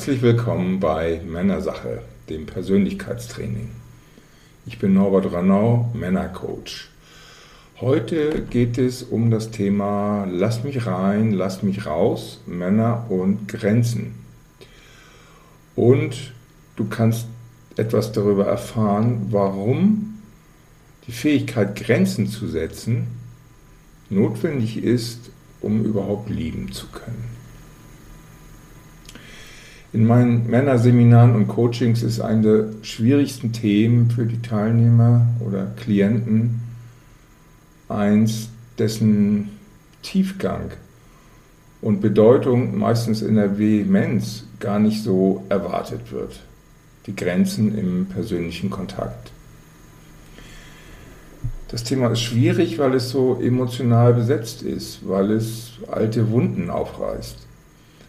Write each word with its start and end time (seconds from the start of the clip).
Herzlich 0.00 0.22
willkommen 0.22 0.80
bei 0.80 1.20
Männersache, 1.26 2.00
dem 2.30 2.46
Persönlichkeitstraining. 2.46 3.68
Ich 4.64 4.78
bin 4.78 4.94
Norbert 4.94 5.30
Ranau, 5.30 5.90
Männercoach. 5.92 6.88
Heute 7.82 8.46
geht 8.48 8.78
es 8.78 9.02
um 9.02 9.30
das 9.30 9.50
Thema 9.50 10.26
Lass 10.32 10.64
mich 10.64 10.86
rein, 10.86 11.32
lass 11.32 11.62
mich 11.62 11.84
raus, 11.84 12.40
Männer 12.46 13.10
und 13.10 13.46
Grenzen. 13.46 14.14
Und 15.76 16.32
du 16.76 16.86
kannst 16.86 17.26
etwas 17.76 18.10
darüber 18.10 18.46
erfahren, 18.46 19.26
warum 19.28 20.22
die 21.08 21.12
Fähigkeit, 21.12 21.76
Grenzen 21.76 22.26
zu 22.26 22.48
setzen, 22.48 23.06
notwendig 24.08 24.82
ist, 24.82 25.28
um 25.60 25.84
überhaupt 25.84 26.30
lieben 26.30 26.72
zu 26.72 26.86
können. 26.86 27.39
In 29.92 30.06
meinen 30.06 30.48
Männerseminaren 30.48 31.34
und 31.34 31.48
Coachings 31.48 32.02
ist 32.02 32.20
eine 32.20 32.42
der 32.42 32.64
schwierigsten 32.82 33.52
Themen 33.52 34.10
für 34.10 34.24
die 34.24 34.40
Teilnehmer 34.40 35.26
oder 35.40 35.66
Klienten 35.76 36.60
eins, 37.88 38.50
dessen 38.78 39.50
Tiefgang 40.02 40.70
und 41.82 42.00
Bedeutung 42.00 42.78
meistens 42.78 43.20
in 43.20 43.34
der 43.34 43.58
Vehemenz 43.58 44.44
gar 44.60 44.78
nicht 44.78 45.02
so 45.02 45.44
erwartet 45.48 46.12
wird. 46.12 46.40
Die 47.06 47.16
Grenzen 47.16 47.76
im 47.76 48.06
persönlichen 48.06 48.70
Kontakt. 48.70 49.32
Das 51.68 51.82
Thema 51.84 52.10
ist 52.10 52.20
schwierig, 52.20 52.78
weil 52.78 52.94
es 52.94 53.10
so 53.10 53.40
emotional 53.40 54.14
besetzt 54.14 54.62
ist, 54.62 55.08
weil 55.08 55.30
es 55.32 55.72
alte 55.90 56.30
Wunden 56.30 56.70
aufreißt. 56.70 57.36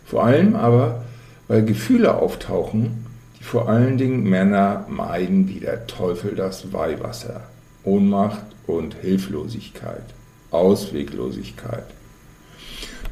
Vor 0.05 0.25
allem 0.25 0.55
aber, 0.55 1.03
weil 1.51 1.65
Gefühle 1.65 2.15
auftauchen, 2.15 3.05
die 3.37 3.43
vor 3.43 3.67
allen 3.67 3.97
Dingen 3.97 4.23
Männer 4.23 4.85
meiden 4.87 5.49
wie 5.49 5.59
der 5.59 5.85
Teufel 5.85 6.33
das 6.33 6.71
Weihwasser. 6.71 7.41
Ohnmacht 7.83 8.45
und 8.67 8.95
Hilflosigkeit, 9.01 10.05
Ausweglosigkeit. 10.51 11.83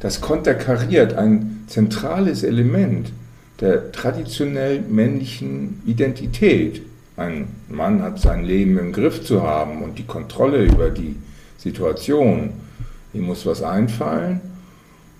Das 0.00 0.22
konterkariert 0.22 1.12
ein 1.12 1.64
zentrales 1.66 2.42
Element 2.42 3.12
der 3.60 3.92
traditionell 3.92 4.80
männlichen 4.80 5.82
Identität. 5.84 6.80
Ein 7.18 7.48
Mann 7.68 8.00
hat 8.00 8.20
sein 8.20 8.46
Leben 8.46 8.78
im 8.78 8.92
Griff 8.94 9.22
zu 9.22 9.42
haben 9.42 9.82
und 9.82 9.98
die 9.98 10.06
Kontrolle 10.06 10.64
über 10.64 10.88
die 10.88 11.16
Situation. 11.58 12.54
Ihm 13.12 13.24
muss 13.24 13.44
was 13.44 13.62
einfallen 13.62 14.40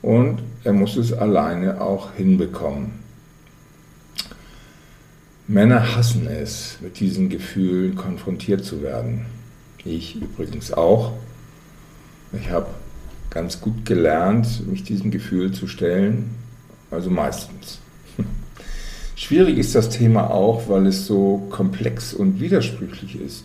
und 0.01 0.39
er 0.65 0.73
muss 0.73 0.97
es 0.97 1.13
alleine 1.13 1.83
auch 1.83 2.15
hinbekommen. 2.15 3.00
Männer 5.51 5.97
hassen 5.97 6.29
es, 6.29 6.79
mit 6.81 7.01
diesen 7.01 7.29
Gefühlen 7.29 7.97
konfrontiert 7.97 8.65
zu 8.65 8.83
werden. 8.83 9.27
Ich 9.85 10.15
übrigens 10.15 10.73
auch. 10.73 11.15
Ich 12.41 12.51
habe 12.51 12.69
ganz 13.31 13.61
gut 13.61 13.85
gelernt, 13.85 14.65
mich 14.69 14.85
diesem 14.85 15.11
Gefühl 15.11 15.51
zu 15.51 15.67
stellen, 15.67 16.37
also 16.93 17.11
meistens. 17.11 17.81
Schwierig 19.17 19.59
ist 19.59 19.75
das 19.75 19.89
Thema 19.89 20.31
auch, 20.31 20.69
weil 20.69 20.87
es 20.87 21.07
so 21.07 21.49
komplex 21.51 22.15
und 22.15 22.39
widersprüchlich 22.39 23.21
ist. 23.21 23.45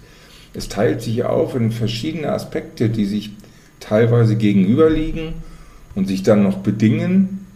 Es 0.53 0.69
teilt 0.69 1.02
sich 1.02 1.23
auf 1.23 1.56
in 1.56 1.72
verschiedene 1.72 2.31
Aspekte, 2.31 2.88
die 2.88 3.06
sich 3.06 3.31
teilweise 3.80 4.35
gegenüberliegen 4.35 5.34
und 5.96 6.07
sich 6.07 6.22
dann 6.22 6.44
noch 6.44 6.59
bedingen, 6.59 7.47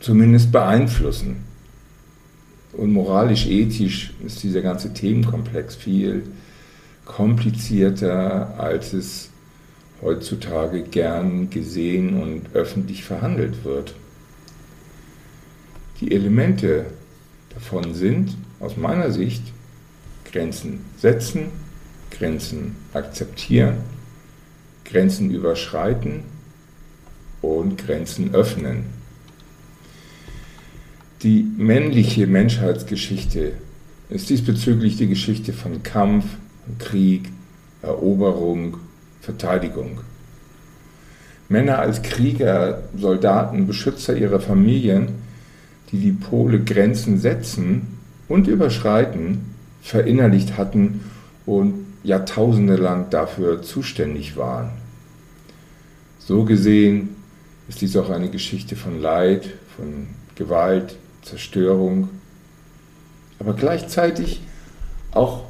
zumindest 0.00 0.52
beeinflussen 0.52 1.44
und 2.76 2.92
moralisch-ethisch 2.92 4.12
ist 4.24 4.42
dieser 4.42 4.62
ganze 4.62 4.92
Themenkomplex 4.92 5.76
viel 5.76 6.24
komplizierter, 7.04 8.58
als 8.58 8.92
es 8.92 9.30
heutzutage 10.02 10.82
gern 10.82 11.50
gesehen 11.50 12.20
und 12.20 12.54
öffentlich 12.54 13.04
verhandelt 13.04 13.64
wird. 13.64 13.94
Die 16.00 16.12
Elemente 16.12 16.86
davon 17.54 17.94
sind 17.94 18.36
aus 18.60 18.76
meiner 18.76 19.10
Sicht 19.10 19.42
Grenzen 20.30 20.84
setzen, 20.98 21.46
Grenzen 22.10 22.76
akzeptieren, 22.92 23.78
Grenzen 24.84 25.30
überschreiten 25.30 26.24
und 27.40 27.78
Grenzen 27.78 28.34
öffnen. 28.34 28.86
Die 31.24 31.42
männliche 31.56 32.26
Menschheitsgeschichte 32.26 33.52
ist 34.10 34.28
diesbezüglich 34.28 34.98
die 34.98 35.06
Geschichte 35.06 35.54
von 35.54 35.82
Kampf, 35.82 36.26
Krieg, 36.78 37.30
Eroberung, 37.80 38.76
Verteidigung. 39.22 40.00
Männer 41.48 41.78
als 41.78 42.02
Krieger, 42.02 42.82
Soldaten, 42.94 43.66
Beschützer 43.66 44.14
ihrer 44.14 44.38
Familien, 44.38 45.12
die 45.92 45.96
die 45.96 46.12
Pole 46.12 46.62
Grenzen 46.62 47.18
setzen 47.18 47.96
und 48.28 48.46
überschreiten, 48.46 49.46
verinnerlicht 49.80 50.58
hatten 50.58 51.00
und 51.46 51.86
Jahrtausende 52.02 52.76
lang 52.76 53.08
dafür 53.08 53.62
zuständig 53.62 54.36
waren. 54.36 54.72
So 56.18 56.44
gesehen 56.44 57.16
ist 57.66 57.80
dies 57.80 57.96
auch 57.96 58.10
eine 58.10 58.28
Geschichte 58.28 58.76
von 58.76 59.00
Leid, 59.00 59.48
von 59.74 60.08
Gewalt, 60.34 60.96
Zerstörung, 61.24 62.08
aber 63.38 63.54
gleichzeitig 63.54 64.40
auch 65.12 65.44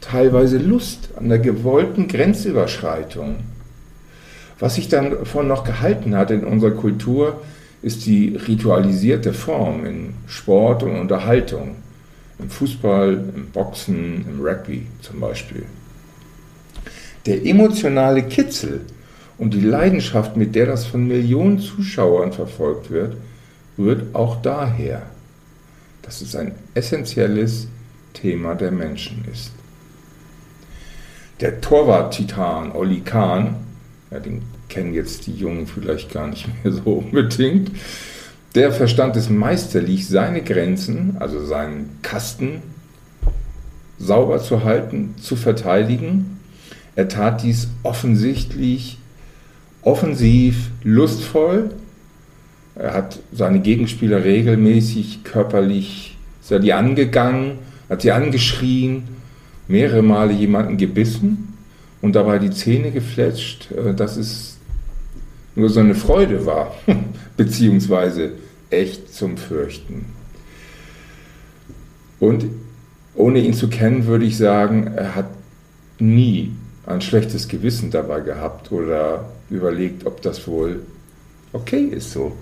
teilweise 0.00 0.58
Lust 0.58 1.10
an 1.16 1.28
der 1.28 1.38
gewollten 1.38 2.08
Grenzüberschreitung. 2.08 3.36
Was 4.58 4.74
sich 4.74 4.88
dann 4.88 5.10
davon 5.10 5.46
noch 5.46 5.64
gehalten 5.64 6.16
hat 6.16 6.30
in 6.30 6.44
unserer 6.44 6.72
Kultur, 6.72 7.40
ist 7.82 8.06
die 8.06 8.36
ritualisierte 8.36 9.32
Form 9.32 9.86
in 9.86 10.14
Sport 10.26 10.82
und 10.82 10.98
Unterhaltung, 10.98 11.76
im 12.38 12.50
Fußball, 12.50 13.24
im 13.36 13.50
Boxen, 13.50 14.26
im 14.28 14.40
Rugby 14.44 14.86
zum 15.00 15.20
Beispiel. 15.20 15.64
Der 17.26 17.44
emotionale 17.44 18.22
Kitzel 18.24 18.80
und 19.36 19.54
die 19.54 19.60
Leidenschaft, 19.60 20.36
mit 20.36 20.54
der 20.54 20.66
das 20.66 20.86
von 20.86 21.06
Millionen 21.06 21.60
Zuschauern 21.60 22.32
verfolgt 22.32 22.90
wird, 22.90 23.16
rührt 23.76 24.14
auch 24.14 24.42
daher 24.42 25.02
dass 26.02 26.20
es 26.20 26.34
ein 26.34 26.52
essentielles 26.74 27.68
Thema 28.14 28.54
der 28.54 28.70
Menschen 28.70 29.24
ist. 29.32 29.52
Der 31.40 31.60
Torwart-Titan 31.60 32.72
Olli 32.72 33.00
Kahn, 33.00 33.56
ja, 34.10 34.18
den 34.18 34.42
kennen 34.68 34.94
jetzt 34.94 35.26
die 35.26 35.34
Jungen 35.34 35.66
vielleicht 35.66 36.12
gar 36.12 36.26
nicht 36.26 36.48
mehr 36.64 36.72
so 36.72 36.92
unbedingt, 36.94 37.70
der 38.54 38.72
verstand 38.72 39.16
es 39.16 39.28
meisterlich, 39.28 40.08
seine 40.08 40.42
Grenzen, 40.42 41.16
also 41.20 41.44
seinen 41.44 41.98
Kasten, 42.02 42.62
sauber 43.98 44.40
zu 44.40 44.64
halten, 44.64 45.14
zu 45.20 45.36
verteidigen. 45.36 46.40
Er 46.96 47.08
tat 47.08 47.42
dies 47.42 47.68
offensichtlich 47.82 48.98
offensiv, 49.82 50.70
lustvoll 50.82 51.70
er 52.78 52.94
hat 52.94 53.18
seine 53.32 53.60
Gegenspieler 53.60 54.24
regelmäßig 54.24 55.24
körperlich, 55.24 56.16
ist 56.40 56.62
die 56.62 56.72
angegangen, 56.72 57.58
hat 57.88 58.02
sie 58.02 58.12
angeschrien, 58.12 59.02
mehrere 59.66 60.02
Male 60.02 60.32
jemanden 60.32 60.76
gebissen 60.76 61.54
und 62.00 62.14
dabei 62.14 62.38
die 62.38 62.50
Zähne 62.50 62.90
gefletscht, 62.90 63.70
äh, 63.72 63.94
dass 63.94 64.16
es 64.16 64.58
nur 65.54 65.68
so 65.68 65.80
eine 65.80 65.94
Freude 65.94 66.46
war, 66.46 66.74
beziehungsweise 67.36 68.32
echt 68.70 69.12
zum 69.12 69.36
Fürchten. 69.36 70.06
Und 72.20 72.46
ohne 73.14 73.40
ihn 73.40 73.54
zu 73.54 73.68
kennen, 73.68 74.06
würde 74.06 74.24
ich 74.24 74.36
sagen, 74.36 74.92
er 74.94 75.16
hat 75.16 75.30
nie 75.98 76.52
ein 76.86 77.00
schlechtes 77.00 77.48
Gewissen 77.48 77.90
dabei 77.90 78.20
gehabt 78.20 78.70
oder 78.70 79.28
überlegt, 79.50 80.06
ob 80.06 80.22
das 80.22 80.46
wohl 80.46 80.80
okay 81.52 81.82
ist 81.84 82.12
so. 82.12 82.36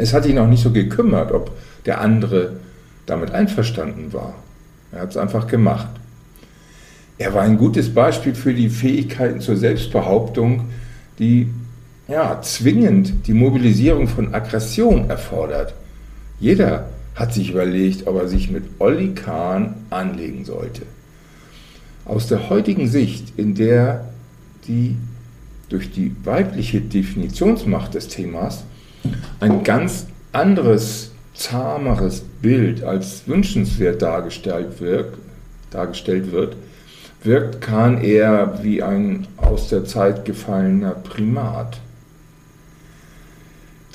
Es 0.00 0.14
hat 0.14 0.24
ihn 0.24 0.38
auch 0.38 0.46
nicht 0.46 0.62
so 0.62 0.70
gekümmert, 0.70 1.30
ob 1.30 1.50
der 1.84 2.00
andere 2.00 2.56
damit 3.04 3.32
einverstanden 3.32 4.14
war. 4.14 4.34
Er 4.92 5.02
hat 5.02 5.10
es 5.10 5.16
einfach 5.18 5.46
gemacht. 5.46 5.88
Er 7.18 7.34
war 7.34 7.42
ein 7.42 7.58
gutes 7.58 7.92
Beispiel 7.92 8.34
für 8.34 8.54
die 8.54 8.70
Fähigkeiten 8.70 9.42
zur 9.42 9.58
Selbstbehauptung, 9.58 10.70
die 11.18 11.50
ja, 12.08 12.40
zwingend 12.40 13.26
die 13.26 13.34
Mobilisierung 13.34 14.08
von 14.08 14.34
Aggression 14.34 15.10
erfordert. 15.10 15.74
Jeder 16.40 16.88
hat 17.14 17.34
sich 17.34 17.50
überlegt, 17.50 18.06
ob 18.06 18.16
er 18.16 18.26
sich 18.26 18.50
mit 18.50 18.64
Olli 18.78 19.10
Kahn 19.10 19.74
anlegen 19.90 20.46
sollte. 20.46 20.82
Aus 22.06 22.26
der 22.26 22.48
heutigen 22.48 22.88
Sicht, 22.88 23.34
in 23.36 23.54
der 23.54 24.06
die 24.66 24.96
durch 25.68 25.92
die 25.92 26.16
weibliche 26.24 26.80
Definitionsmacht 26.80 27.92
des 27.94 28.08
Themas 28.08 28.64
ein 29.40 29.64
ganz 29.64 30.06
anderes 30.32 31.10
zahmeres 31.34 32.22
Bild 32.42 32.84
als 32.84 33.22
wünschenswert 33.26 34.02
dargestellt 34.02 34.80
wird, 34.80 35.14
dargestellt 35.70 36.32
wird, 36.32 36.56
wirkt 37.22 37.60
Kahn 37.60 38.02
eher 38.02 38.62
wie 38.62 38.82
ein 38.82 39.26
aus 39.36 39.68
der 39.68 39.84
Zeit 39.84 40.24
gefallener 40.24 40.92
Primat. 40.92 41.80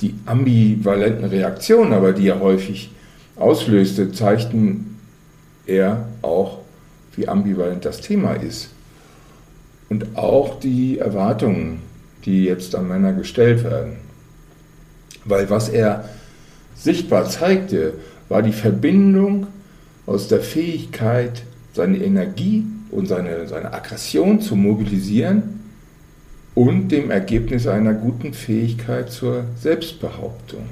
Die 0.00 0.14
ambivalenten 0.26 1.24
Reaktionen 1.24 1.92
aber, 1.92 2.12
die 2.12 2.28
er 2.28 2.40
häufig 2.40 2.90
auslöste, 3.36 4.12
zeigten 4.12 4.98
er 5.66 6.08
auch, 6.22 6.58
wie 7.14 7.28
ambivalent 7.28 7.84
das 7.84 8.00
Thema 8.00 8.34
ist. 8.34 8.70
Und 9.88 10.16
auch 10.16 10.60
die 10.60 10.98
Erwartungen, 10.98 11.80
die 12.24 12.44
jetzt 12.44 12.74
an 12.74 12.88
Männer 12.88 13.12
gestellt 13.12 13.64
werden. 13.64 14.05
Weil 15.26 15.50
was 15.50 15.68
er 15.68 16.08
sichtbar 16.74 17.28
zeigte, 17.28 17.94
war 18.28 18.42
die 18.42 18.52
Verbindung 18.52 19.46
aus 20.06 20.28
der 20.28 20.40
Fähigkeit, 20.40 21.42
seine 21.72 21.98
Energie 21.98 22.64
und 22.90 23.06
seine, 23.06 23.46
seine 23.46 23.72
Aggression 23.72 24.40
zu 24.40 24.56
mobilisieren 24.56 25.60
und 26.54 26.88
dem 26.88 27.10
Ergebnis 27.10 27.66
einer 27.66 27.92
guten 27.92 28.32
Fähigkeit 28.32 29.10
zur 29.10 29.44
Selbstbehauptung. 29.60 30.64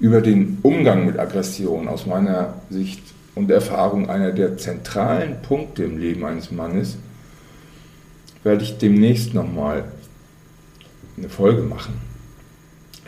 Über 0.00 0.20
den 0.20 0.58
Umgang 0.62 1.06
mit 1.06 1.18
Aggression 1.18 1.86
aus 1.86 2.06
meiner 2.06 2.54
Sicht 2.70 3.02
und 3.34 3.50
Erfahrung 3.50 4.10
einer 4.10 4.32
der 4.32 4.58
zentralen 4.58 5.42
Punkte 5.42 5.84
im 5.84 5.98
Leben 5.98 6.24
eines 6.24 6.50
Mannes 6.50 6.96
werde 8.42 8.64
ich 8.64 8.78
demnächst 8.78 9.34
nochmal 9.34 9.84
eine 11.16 11.28
Folge 11.28 11.62
machen. 11.62 12.07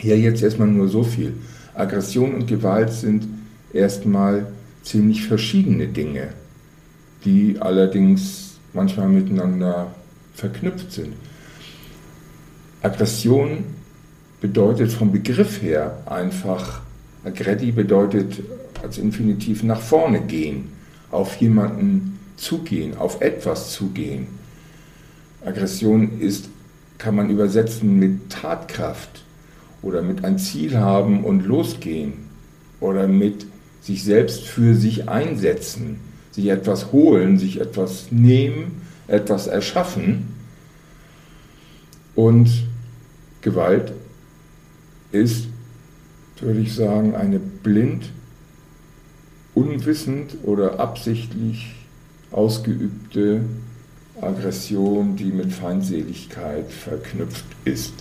Hier 0.01 0.19
jetzt 0.19 0.43
erstmal 0.43 0.69
nur 0.69 0.89
so 0.89 1.03
viel. 1.03 1.35
Aggression 1.75 2.35
und 2.35 2.47
Gewalt 2.47 2.91
sind 2.91 3.29
erstmal 3.71 4.47
ziemlich 4.83 5.27
verschiedene 5.27 5.89
Dinge, 5.89 6.29
die 7.27 7.59
allerdings 7.61 8.55
manchmal 8.73 9.11
miteinander 9.11 9.95
verknüpft 10.35 10.91
sind. 10.93 11.13
Aggression 12.81 13.65
bedeutet 14.41 14.91
vom 14.91 15.13
Begriff 15.13 15.61
her 15.61 15.99
einfach, 16.07 16.81
aggretti 17.23 17.71
bedeutet 17.71 18.43
als 18.83 18.97
Infinitiv 18.97 19.63
nach 19.63 19.83
vorne 19.83 20.23
gehen, 20.23 20.73
auf 21.11 21.37
jemanden 21.37 22.19
zugehen, 22.39 22.97
auf 22.97 23.21
etwas 23.21 23.73
zugehen. 23.73 24.29
Aggression 25.45 26.21
ist, 26.21 26.49
kann 26.97 27.17
man 27.17 27.29
übersetzen 27.29 27.99
mit 27.99 28.31
Tatkraft 28.31 29.25
oder 29.83 30.03
mit 30.03 30.25
ein 30.25 30.39
Ziel 30.39 30.79
haben 30.79 31.25
und 31.25 31.47
losgehen 31.47 32.13
oder 32.81 33.09
mit 33.09 33.47
sich 33.81 34.05
selbst 34.05 34.45
für 34.45 34.75
sich 34.75 35.09
einsetzen, 35.09 36.01
sich 36.33 36.49
etwas 36.49 36.93
holen, 36.93 37.39
sich 37.39 37.61
etwas 37.61 38.11
nehmen, 38.11 38.83
etwas 39.09 39.47
erschaffen. 39.47 40.35
Und 42.15 42.51
Gewalt 43.41 43.93
ist, 45.13 45.47
würde 46.41 46.61
ich 46.61 46.75
sagen, 46.75 47.15
eine 47.15 47.39
blind, 47.39 48.11
unwissend 49.55 50.37
oder 50.43 50.79
absichtlich 50.79 51.75
ausgeübte 52.31 53.43
Aggression, 54.21 55.17
die 55.17 55.33
mit 55.33 55.53
Feindseligkeit 55.53 56.71
verknüpft 56.71 57.47
ist. 57.65 57.95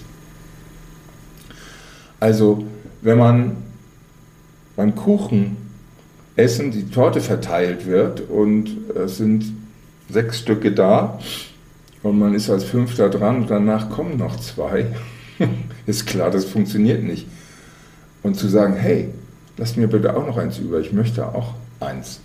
Also 2.19 2.65
wenn 3.01 3.17
man 3.17 3.57
beim 4.75 4.95
Kuchen 4.95 5.57
essen 6.35 6.71
die 6.71 6.89
Torte 6.89 7.21
verteilt 7.21 7.85
wird 7.85 8.21
und 8.29 8.69
es 8.95 9.17
sind 9.17 9.45
sechs 10.09 10.39
Stücke 10.39 10.71
da 10.71 11.19
und 12.01 12.17
man 12.17 12.33
ist 12.33 12.49
als 12.49 12.63
Fünfter 12.63 13.09
dran 13.09 13.41
und 13.41 13.49
danach 13.49 13.89
kommen 13.89 14.17
noch 14.17 14.39
zwei, 14.39 14.87
ist 15.85 16.07
klar, 16.07 16.31
das 16.31 16.45
funktioniert 16.45 17.03
nicht. 17.03 17.27
Und 18.23 18.35
zu 18.35 18.47
sagen, 18.47 18.75
hey, 18.75 19.09
lass 19.57 19.75
mir 19.75 19.87
bitte 19.87 20.15
auch 20.15 20.25
noch 20.25 20.37
eins 20.37 20.57
über, 20.57 20.79
ich 20.79 20.91
möchte 20.91 21.27
auch 21.27 21.55
eins, 21.79 22.19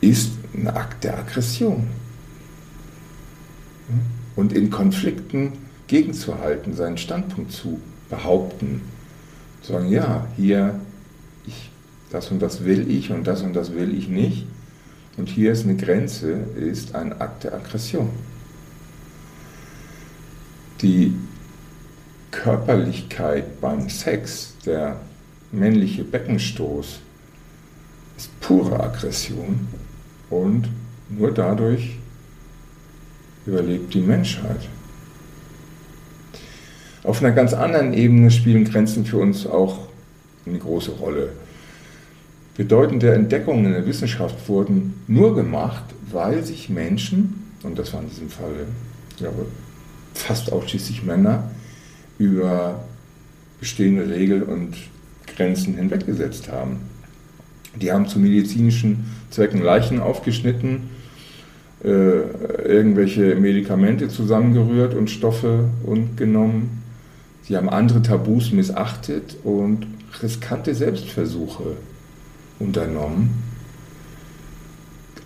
ist 0.00 0.32
ein 0.54 0.68
Akt 0.68 1.04
der 1.04 1.18
Aggression. 1.18 1.88
Und 4.36 4.52
in 4.52 4.70
Konflikten 4.70 5.52
gegenzuhalten, 5.86 6.74
seinen 6.74 6.98
Standpunkt 6.98 7.52
zu 7.52 7.80
behaupten. 8.14 8.82
Sagen, 9.62 9.88
ja, 9.88 10.26
hier, 10.36 10.80
ich, 11.46 11.70
das 12.10 12.30
und 12.30 12.40
das 12.40 12.64
will 12.64 12.90
ich 12.90 13.10
und 13.10 13.26
das 13.26 13.42
und 13.42 13.54
das 13.54 13.74
will 13.74 13.96
ich 13.96 14.08
nicht. 14.08 14.46
Und 15.16 15.28
hier 15.28 15.52
ist 15.52 15.64
eine 15.64 15.76
Grenze, 15.76 16.32
ist 16.56 16.94
ein 16.94 17.12
Akt 17.20 17.44
der 17.44 17.54
Aggression. 17.54 18.10
Die 20.82 21.14
Körperlichkeit 22.30 23.60
beim 23.60 23.88
Sex, 23.88 24.54
der 24.66 25.00
männliche 25.52 26.04
Beckenstoß, 26.04 27.00
ist 28.16 28.40
pure 28.40 28.80
Aggression 28.80 29.68
und 30.30 30.68
nur 31.08 31.32
dadurch 31.32 31.96
überlebt 33.46 33.94
die 33.94 34.00
Menschheit. 34.00 34.68
Auf 37.04 37.22
einer 37.22 37.32
ganz 37.32 37.52
anderen 37.52 37.92
Ebene 37.92 38.30
spielen 38.30 38.64
Grenzen 38.64 39.04
für 39.04 39.18
uns 39.18 39.46
auch 39.46 39.88
eine 40.46 40.58
große 40.58 40.92
Rolle. 40.92 41.28
Bedeutende 42.56 43.12
Entdeckungen 43.12 43.66
in 43.66 43.72
der 43.72 43.86
Wissenschaft 43.86 44.48
wurden 44.48 44.94
nur 45.06 45.34
gemacht, 45.34 45.84
weil 46.10 46.42
sich 46.42 46.70
Menschen, 46.70 47.50
und 47.62 47.78
das 47.78 47.92
waren 47.92 48.04
in 48.04 48.10
diesem 48.10 48.30
Fall 48.30 48.66
ja, 49.18 49.28
fast 50.14 50.50
ausschließlich 50.50 51.02
Männer, 51.02 51.50
über 52.18 52.84
bestehende 53.60 54.08
Regeln 54.08 54.44
und 54.44 54.74
Grenzen 55.36 55.74
hinweggesetzt 55.74 56.50
haben. 56.50 56.78
Die 57.74 57.92
haben 57.92 58.08
zu 58.08 58.18
medizinischen 58.18 59.04
Zwecken 59.30 59.60
Leichen 59.60 60.00
aufgeschnitten, 60.00 60.88
äh, 61.82 61.88
irgendwelche 62.66 63.34
Medikamente 63.34 64.08
zusammengerührt 64.08 64.94
und 64.94 65.10
Stoffe 65.10 65.68
und 65.84 66.16
genommen 66.16 66.83
Sie 67.46 67.56
haben 67.56 67.68
andere 67.68 68.00
Tabus 68.00 68.52
missachtet 68.52 69.36
und 69.44 69.86
riskante 70.22 70.74
Selbstversuche 70.74 71.76
unternommen, 72.58 73.42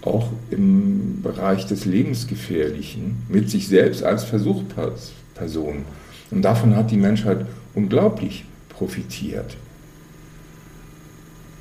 auch 0.03 0.31
im 0.51 1.23
Bereich 1.23 1.67
des 1.67 1.85
Lebensgefährlichen, 1.85 3.23
mit 3.29 3.51
sich 3.51 3.69
selbst 3.69 4.03
als 4.03 4.25
Versuchsperson. 4.25 5.85
Und 6.31 6.43
davon 6.43 6.75
hat 6.75 6.91
die 6.91 6.97
Menschheit 6.97 7.47
unglaublich 7.75 8.45
profitiert. 8.69 9.57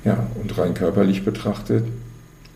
Ja, 0.04 0.26
und 0.40 0.56
rein 0.58 0.74
körperlich 0.74 1.24
betrachtet, 1.24 1.84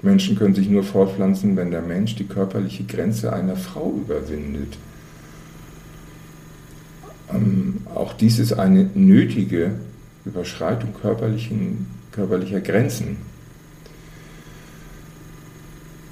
Menschen 0.01 0.37
können 0.37 0.55
sich 0.55 0.69
nur 0.69 0.83
fortpflanzen, 0.83 1.57
wenn 1.57 1.71
der 1.71 1.83
Mensch 1.83 2.17
die 2.17 2.27
körperliche 2.27 2.85
Grenze 2.85 3.33
einer 3.33 3.57
Frau 3.57 3.95
überwindet. 4.05 4.77
Ähm, 7.33 7.82
auch 7.95 8.13
dies 8.15 8.39
ist 8.39 8.53
eine 8.55 8.89
nötige 8.95 9.73
Überschreitung 10.25 10.95
körperlicher 10.95 12.61
Grenzen. 12.61 13.17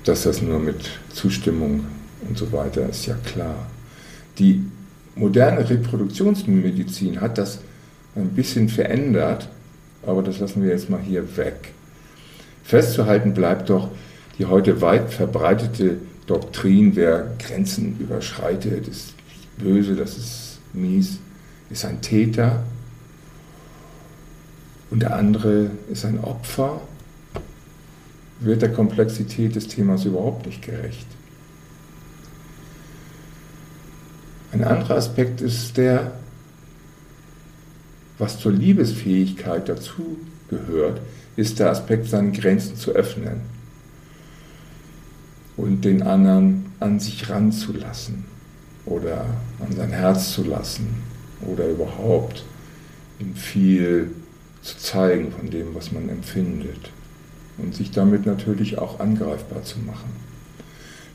Dass 0.05 0.25
das 0.25 0.43
nur 0.43 0.59
mit 0.59 0.91
Zustimmung 1.13 1.85
und 2.29 2.39
so 2.39 2.51
weiter 2.53 2.89
ist 2.89 3.07
ja 3.07 3.15
klar. 3.25 3.67
Die 4.39 4.65
moderne 5.15 5.69
Reproduktionsmedizin 5.69 7.21
hat 7.21 7.39
das 7.39 7.61
ein 8.17 8.31
bisschen 8.31 8.69
verändert, 8.69 9.49
aber 10.07 10.23
das 10.23 10.39
lassen 10.39 10.63
wir 10.63 10.71
jetzt 10.71 10.91
mal 10.91 11.01
hier 11.01 11.37
weg. 11.37 11.73
Festzuhalten 12.65 13.35
bleibt 13.35 13.71
doch 13.71 13.91
die 14.39 14.47
heute 14.47 14.81
weit 14.81 15.13
verbreitete 15.13 15.99
Doktrin, 16.27 16.97
wer 16.97 17.33
Grenzen 17.39 17.99
überschreitet, 17.99 18.89
ist 18.89 19.15
böse, 19.59 19.95
das 19.97 20.17
ist 20.17 20.59
mies, 20.73 21.19
ist 21.71 21.85
ein 21.85 22.01
Täter 22.01 22.65
und 24.91 25.01
der 25.01 25.17
andere 25.17 25.71
ist 25.91 26.05
ein 26.05 26.23
Opfer, 26.23 26.81
wird 28.41 28.63
der 28.63 28.73
Komplexität 28.73 29.55
des 29.55 29.69
Themas 29.69 30.05
überhaupt 30.05 30.47
nicht 30.47 30.63
gerecht. 30.63 31.07
Ein 34.53 34.65
anderer 34.65 34.97
Aspekt 34.97 35.41
ist 35.41 35.77
der, 35.77 36.13
was 38.19 38.39
zur 38.41 38.53
Liebesfähigkeit 38.53 39.69
dazu 39.69 40.19
gehört, 40.49 41.01
ist 41.37 41.61
der 41.61 41.71
Aspekt, 41.71 42.09
seine 42.09 42.33
Grenzen 42.33 42.77
zu 42.77 42.91
öffnen 42.91 43.43
und 45.57 45.85
den 45.85 46.03
anderen 46.03 46.73
an 46.81 46.99
sich 46.99 47.31
ranzulassen 47.31 48.25
oder 48.87 49.27
an 49.61 49.77
sein 49.77 49.91
Herz 49.91 50.33
zu 50.33 50.43
lassen 50.43 51.10
oder 51.47 51.69
überhaupt 51.69 52.45
ihm 53.19 53.35
viel 53.35 54.11
zu 54.63 54.77
zeigen 54.79 55.33
von 55.33 55.51
dem, 55.51 55.75
was 55.75 55.93
man 55.93 56.09
empfindet 56.09 56.91
und 57.59 57.75
sich 57.75 57.91
damit 57.91 58.27
natürlich 58.27 58.79
auch 58.79 59.01
angreifbar 59.01 59.63
zu 59.63 59.79
machen. 59.81 60.11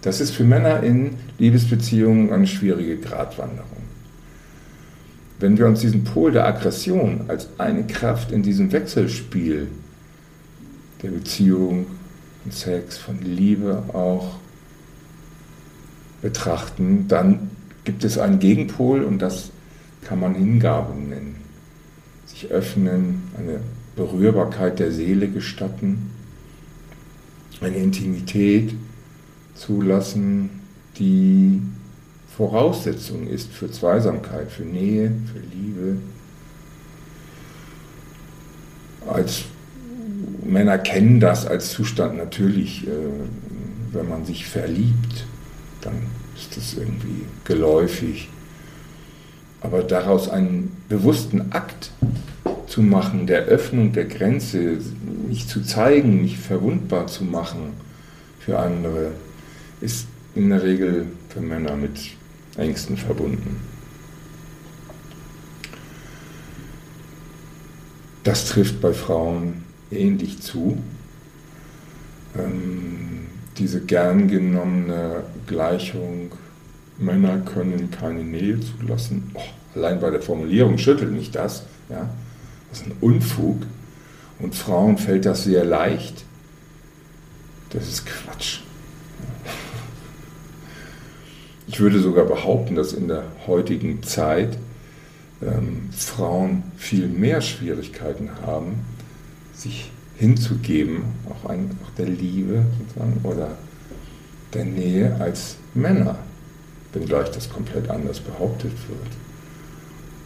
Das 0.02 0.22
ist 0.22 0.32
für 0.32 0.44
Männer 0.44 0.84
in 0.84 1.16
Liebesbeziehungen 1.40 2.32
eine 2.32 2.48
schwierige 2.48 2.98
Gratwanderung. 2.98 3.84
Wenn 5.40 5.58
wir 5.58 5.66
uns 5.66 5.82
diesen 5.82 6.04
Pol 6.04 6.32
der 6.32 6.46
Aggression 6.46 7.26
als 7.28 7.50
eine 7.58 7.86
Kraft 7.88 8.32
in 8.32 8.42
diesem 8.42 8.72
Wechselspiel 8.72 9.68
der 11.02 11.10
Beziehung, 11.10 11.88
von 12.44 12.52
Sex, 12.52 12.98
von 12.98 13.20
Liebe 13.22 13.84
auch 13.94 14.36
betrachten, 16.22 17.08
dann 17.08 17.50
gibt 17.84 18.04
es 18.04 18.20
einen 18.20 18.40
Gegenpol 18.40 19.04
und 19.04 19.20
das 19.20 19.50
kann 20.06 20.20
man 20.20 20.36
Hingabe 20.36 20.94
nennen. 20.96 21.36
Sich 22.26 22.50
öffnen, 22.52 23.24
eine 23.38 23.60
Berührbarkeit 23.96 24.80
der 24.80 24.92
Seele 24.92 25.28
gestatten, 25.28 26.12
eine 27.62 27.78
Intimität 27.78 28.74
zulassen, 29.56 30.50
die 30.98 31.62
Voraussetzung 32.36 33.28
ist 33.28 33.52
für 33.52 33.72
Zweisamkeit, 33.72 34.52
für 34.52 34.64
Nähe, 34.64 35.12
für 35.32 35.40
Liebe. 35.40 35.98
Als 39.08 39.46
Männer 40.44 40.78
kennen 40.78 41.20
das 41.20 41.46
als 41.46 41.72
Zustand 41.72 42.18
natürlich, 42.18 42.86
äh, 42.88 42.92
wenn 43.94 44.10
man 44.10 44.26
sich 44.26 44.46
verliebt, 44.46 45.26
dann 45.82 45.96
ist 46.36 46.58
das 46.58 46.74
irgendwie 46.74 47.26
geläufig. 47.46 48.30
Aber 49.62 49.84
daraus 49.84 50.30
einen 50.30 50.76
bewussten 50.90 51.52
Akt 51.52 51.92
zu 52.68 52.82
machen, 52.82 53.28
der 53.28 53.46
Öffnung 53.46 53.94
der 53.94 54.06
Grenze, 54.06 54.78
mich 55.28 55.48
zu 55.48 55.64
zeigen, 55.64 56.22
mich 56.22 56.38
verwundbar 56.38 57.08
zu 57.08 57.24
machen 57.24 57.74
für 58.40 58.60
andere, 58.60 59.12
ist 59.82 60.08
in 60.36 60.50
der 60.50 60.64
Regel 60.64 61.08
für 61.30 61.42
Männer 61.42 61.76
mit 61.76 62.00
Ängsten 62.58 62.98
verbunden. 62.98 63.62
Das 68.24 68.50
trifft 68.50 68.82
bei 68.82 68.92
Frauen 68.94 69.64
ähnlich 69.92 70.42
zu. 70.42 70.78
Ähm, 72.38 73.28
diese 73.58 73.82
gern 73.82 74.28
genommene 74.28 75.24
Gleichung, 75.48 76.32
Männer 76.98 77.40
können 77.40 77.92
keine 77.92 78.24
Nähe 78.24 78.60
zulassen, 78.60 79.32
oh, 79.34 79.42
allein 79.76 80.00
bei 80.00 80.10
der 80.10 80.22
Formulierung 80.22 80.78
schüttelt 80.78 81.12
mich 81.12 81.32
das. 81.32 81.64
Ja? 81.90 82.10
Das 82.70 82.82
ist 82.82 82.88
ein 82.88 82.96
Unfug. 83.02 83.64
Und 84.40 84.56
Frauen 84.56 84.98
fällt 84.98 85.26
das 85.26 85.44
sehr 85.44 85.64
leicht. 85.64 86.26
Das 87.70 87.88
ist 87.88 88.06
Quatsch. 88.06 88.60
Ich 91.68 91.80
würde 91.80 92.00
sogar 92.00 92.26
behaupten, 92.26 92.76
dass 92.76 92.94
in 92.94 93.08
der 93.08 93.24
heutigen 93.48 94.04
Zeit 94.04 94.58
ähm, 95.42 95.90
Frauen 95.92 96.64
viel 96.78 97.08
mehr 97.08 97.42
Schwierigkeiten 97.42 98.30
haben, 98.46 98.86
sich 99.54 99.92
hinzugeben, 100.18 101.04
auch, 101.30 101.50
ein, 101.50 101.72
auch 101.84 101.90
der 101.98 102.08
Liebe 102.08 102.66
oder 103.24 103.58
der 104.54 104.66
Nähe 104.66 105.16
als 105.20 105.58
Männer, 105.74 106.18
wenngleich 106.96 107.30
das 107.30 107.50
komplett 107.50 107.90
anders 107.90 108.20
behauptet 108.20 108.74
wird. 108.88 109.08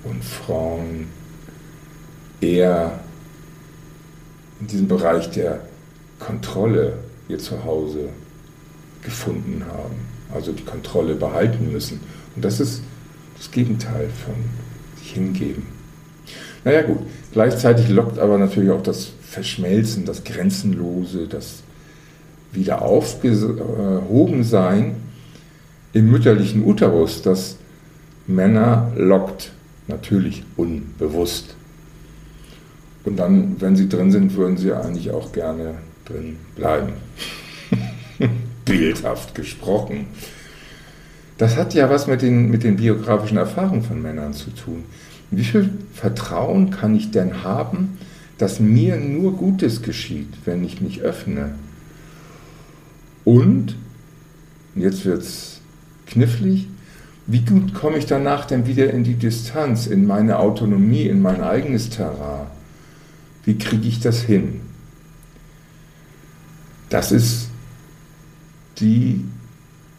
Und 0.06 0.24
Frauen 0.24 1.08
eher 2.40 3.00
in 4.62 4.68
diesem 4.68 4.88
Bereich 4.88 5.30
der 5.32 5.62
Kontrolle 6.20 6.94
ihr 7.28 7.40
Zuhause 7.40 8.10
gefunden 9.02 9.66
haben, 9.68 9.96
also 10.34 10.52
die 10.52 10.64
Kontrolle 10.64 11.16
behalten 11.16 11.72
müssen. 11.72 12.02
Und 12.36 12.46
das 12.46 12.60
ist 12.60 12.84
das 13.38 13.50
Gegenteil 13.52 14.10
von 14.26 14.36
sich 14.98 15.14
hingeben. 15.14 15.66
Naja 16.64 16.84
gut, 16.84 17.00
gleichzeitig 17.32 17.90
lockt 17.90 18.20
aber 18.20 18.38
natürlich 18.38 18.70
auch 18.72 18.84
das 18.84 19.12
Verschmelzen, 19.22 20.06
das 20.06 20.24
Grenzenlose, 20.24 21.28
das 21.28 21.64
Wiederaufgehobensein 22.52 25.09
im 25.94 26.12
mütterlichen 26.12 26.66
Uterus, 26.66 27.22
das 27.22 27.58
Männer 28.28 28.92
lockt, 28.96 29.52
natürlich 29.88 30.44
unbewusst. 30.56 31.56
Und 33.04 33.18
dann, 33.18 33.60
wenn 33.60 33.76
sie 33.76 33.90
drin 33.90 34.12
sind, 34.12 34.36
würden 34.36 34.58
sie 34.58 34.74
eigentlich 34.74 35.12
auch 35.12 35.32
gerne 35.32 35.76
drin 36.06 36.38
bleiben. 36.56 36.94
Bildhaft 38.66 39.34
gesprochen. 39.34 40.08
Das 41.38 41.56
hat 41.56 41.74
ja 41.74 41.90
was 41.90 42.06
mit 42.06 42.22
den, 42.22 42.52
mit 42.52 42.64
den 42.64 42.76
biografischen 42.76 43.38
Erfahrungen 43.38 43.84
von 43.84 44.02
Männern 44.02 44.34
zu 44.34 44.52
tun. 44.52 44.84
Wie 45.32 45.44
viel 45.44 45.70
Vertrauen 45.94 46.70
kann 46.70 46.96
ich 46.96 47.12
denn 47.12 47.44
haben, 47.44 47.98
dass 48.38 48.60
mir 48.60 48.98
nur 48.98 49.38
Gutes 49.38 49.82
geschieht, 49.82 50.30
wenn 50.46 50.64
ich 50.64 50.82
mich 50.82 51.02
öffne? 51.02 51.56
Und, 53.26 53.76
jetzt 54.76 55.06
wird 55.06 55.22
es 55.22 55.59
knifflig, 56.10 56.68
wie 57.28 57.42
gut 57.42 57.74
komme 57.74 57.98
ich 57.98 58.08
danach 58.08 58.46
denn 58.46 58.66
wieder 58.66 58.92
in 58.92 59.04
die 59.04 59.14
Distanz, 59.14 59.86
in 59.86 60.08
meine 60.08 60.40
Autonomie, 60.40 61.04
in 61.04 61.22
mein 61.22 61.42
eigenes 61.42 61.90
Terrain? 61.90 62.48
Wie 63.46 63.58
kriege 63.58 63.88
ich 63.88 64.00
das 64.00 64.22
hin? 64.22 64.62
Das 66.90 67.12
ist 67.12 67.50
die, 68.80 69.26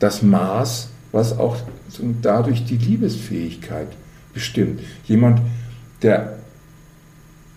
das 0.00 0.22
Maß, 0.22 0.88
was 1.12 1.38
auch 1.38 1.56
dadurch 2.20 2.64
die 2.64 2.76
Liebesfähigkeit 2.76 3.88
bestimmt. 4.34 4.80
Jemand, 5.04 5.40
der 6.02 6.38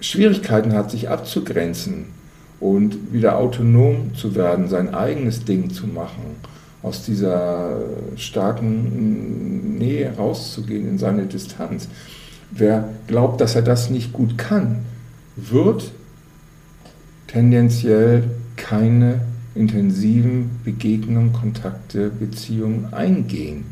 Schwierigkeiten 0.02 0.74
hat, 0.74 0.92
sich 0.92 1.10
abzugrenzen 1.10 2.06
und 2.60 3.14
wieder 3.14 3.38
autonom 3.38 4.14
zu 4.16 4.36
werden, 4.36 4.68
sein 4.68 4.94
eigenes 4.94 5.46
Ding 5.46 5.72
zu 5.72 5.88
machen, 5.88 6.36
aus 6.84 7.04
dieser 7.04 7.80
starken 8.18 9.78
Nähe 9.78 10.14
rauszugehen 10.16 10.88
in 10.88 10.98
seine 10.98 11.26
Distanz. 11.26 11.88
Wer 12.52 12.90
glaubt, 13.08 13.42
dass 13.42 13.56
er 13.56 13.62
das 13.62 13.90
nicht 13.90 14.14
gut 14.14 14.38
kann, 14.38 14.86
wird 15.38 15.92
tendenziell 17.28 18.26
keine 18.58 19.22
intensiven 19.56 20.60
Begegnungen, 20.64 21.32
Kontakte, 21.32 22.10
Beziehungen 22.10 22.94
eingehen 22.94 23.66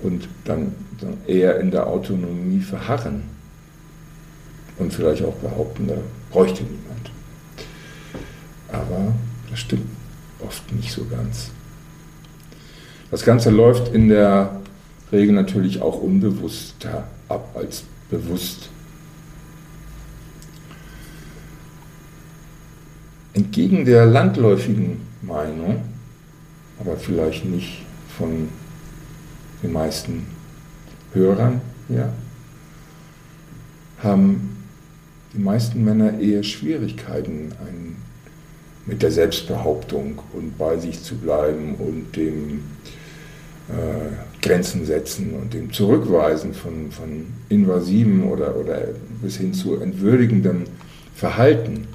und 0.00 0.28
dann 0.44 0.72
eher 1.26 1.60
in 1.60 1.70
der 1.70 1.86
Autonomie 1.86 2.60
verharren 2.60 3.22
und 4.78 4.92
vielleicht 4.92 5.22
auch 5.22 5.34
behaupten, 5.34 5.88
da 5.88 5.94
bräuchte 6.30 6.64
niemand. 6.64 7.10
Aber 8.72 9.12
das 9.50 9.60
stimmt 9.60 10.03
oft 10.44 10.72
nicht 10.72 10.92
so 10.92 11.04
ganz. 11.06 11.50
Das 13.10 13.24
Ganze 13.24 13.50
läuft 13.50 13.94
in 13.94 14.08
der 14.08 14.60
Regel 15.12 15.34
natürlich 15.34 15.80
auch 15.80 16.00
unbewusster 16.00 17.06
ab 17.28 17.54
als 17.54 17.84
bewusst. 18.10 18.70
Entgegen 23.32 23.84
der 23.84 24.06
landläufigen 24.06 25.00
Meinung, 25.22 25.82
aber 26.78 26.96
vielleicht 26.96 27.44
nicht 27.44 27.84
von 28.16 28.48
den 29.62 29.72
meisten 29.72 30.26
Hörern 31.12 31.60
hier, 31.88 32.12
haben 34.02 34.56
die 35.32 35.38
meisten 35.38 35.84
Männer 35.84 36.18
eher 36.20 36.42
Schwierigkeiten 36.42 37.52
ein, 37.66 37.96
mit 38.86 39.02
der 39.02 39.10
Selbstbehauptung 39.10 40.18
und 40.32 40.58
bei 40.58 40.76
sich 40.78 41.02
zu 41.02 41.16
bleiben 41.16 41.74
und 41.76 42.16
dem 42.16 42.64
äh, 43.68 44.42
Grenzen 44.42 44.84
setzen 44.84 45.34
und 45.34 45.54
dem 45.54 45.72
Zurückweisen 45.72 46.52
von, 46.52 46.90
von 46.90 47.26
invasiven 47.48 48.24
oder, 48.24 48.56
oder 48.56 48.82
bis 49.22 49.38
hin 49.38 49.54
zu 49.54 49.80
entwürdigendem 49.80 50.64
Verhalten. 51.14 51.86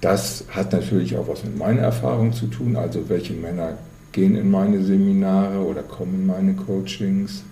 Das 0.00 0.44
hat 0.48 0.72
natürlich 0.72 1.16
auch 1.16 1.28
was 1.28 1.44
mit 1.44 1.56
meiner 1.58 1.82
Erfahrung 1.82 2.32
zu 2.32 2.46
tun, 2.46 2.76
also 2.76 3.08
welche 3.08 3.34
Männer 3.34 3.76
gehen 4.12 4.34
in 4.34 4.50
meine 4.50 4.82
Seminare 4.82 5.58
oder 5.58 5.82
kommen 5.82 6.14
in 6.14 6.26
meine 6.26 6.54
Coachings. 6.54 7.42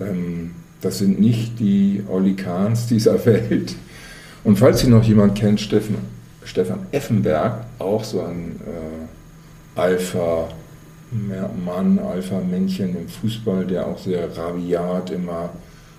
Ähm, 0.00 0.52
das 0.80 0.98
sind 0.98 1.20
nicht 1.20 1.58
die 1.60 2.02
Olli 2.08 2.34
Kahns 2.34 2.86
dieser 2.86 3.24
Welt. 3.26 3.76
Und 4.42 4.58
falls 4.58 4.80
Sie 4.80 4.88
noch 4.88 5.04
jemand 5.04 5.36
kennt, 5.36 5.60
Steffen, 5.60 5.96
Stefan 6.44 6.86
Effenberg, 6.92 7.64
auch 7.78 8.04
so 8.04 8.20
ein 8.22 8.60
äh, 8.66 9.78
Alpha-Mann, 9.80 10.48
Alpha-Männchen 11.98 12.96
im 12.96 13.08
Fußball, 13.08 13.64
der 13.66 13.86
auch 13.86 13.98
sehr 13.98 14.36
rabiat 14.36 15.10
immer 15.10 15.50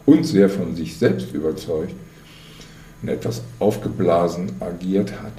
und 0.05 0.23
sehr 0.23 0.49
von 0.49 0.75
sich 0.75 0.97
selbst 0.97 1.33
überzeugt 1.33 1.95
und 3.01 3.09
etwas 3.09 3.41
aufgeblasen 3.59 4.51
agiert 4.59 5.11
hat, 5.21 5.33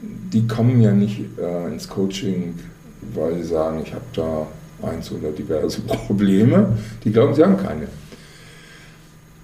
die 0.00 0.46
kommen 0.46 0.80
ja 0.80 0.92
nicht 0.92 1.20
äh, 1.38 1.66
ins 1.68 1.88
Coaching, 1.88 2.58
weil 3.14 3.36
sie 3.36 3.44
sagen, 3.44 3.82
ich 3.84 3.92
habe 3.92 4.04
da 4.14 4.46
eins 4.86 5.10
oder 5.12 5.30
diverse 5.30 5.80
Probleme. 5.86 6.76
Die 7.04 7.12
glauben, 7.12 7.34
sie 7.34 7.42
haben 7.42 7.56
keine. 7.56 7.88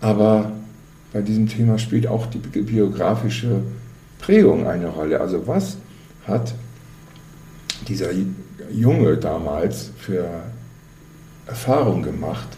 Aber 0.00 0.52
bei 1.12 1.22
diesem 1.22 1.48
Thema 1.48 1.78
spielt 1.78 2.06
auch 2.06 2.26
die 2.26 2.38
biografische 2.38 3.62
Prägung 4.20 4.66
eine 4.66 4.88
Rolle. 4.88 5.20
Also 5.20 5.46
was 5.46 5.76
hat 6.26 6.54
dieser 7.88 8.10
Junge 8.70 9.16
damals 9.16 9.90
für 9.98 10.42
Erfahrung 11.46 12.02
gemacht 12.02 12.48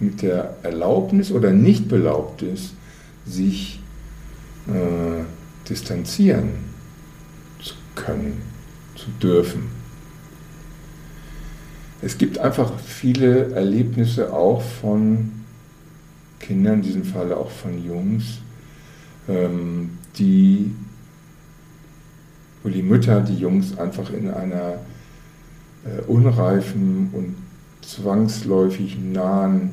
mit 0.00 0.22
der 0.22 0.56
Erlaubnis 0.62 1.32
oder 1.32 1.50
Nichtbelaubnis, 1.50 2.74
sich 3.26 3.80
äh, 4.68 5.24
distanzieren 5.68 6.50
zu 7.60 7.74
können, 7.94 8.40
zu 8.94 9.06
dürfen. 9.20 9.70
Es 12.00 12.16
gibt 12.16 12.38
einfach 12.38 12.78
viele 12.78 13.50
Erlebnisse 13.52 14.32
auch 14.32 14.62
von 14.62 15.32
Kindern, 16.38 16.74
in 16.76 16.82
diesem 16.82 17.04
Fall 17.04 17.32
auch 17.32 17.50
von 17.50 17.84
Jungs, 17.84 18.38
ähm, 19.28 19.98
die, 20.16 20.70
wo 22.62 22.68
die 22.68 22.82
Mütter 22.82 23.20
die 23.20 23.36
Jungs 23.36 23.78
einfach 23.78 24.12
in 24.12 24.30
einer 24.30 24.74
äh, 25.84 26.02
unreifen 26.06 27.10
und 27.12 27.36
zwangsläufig 27.82 28.98
nahen 28.98 29.70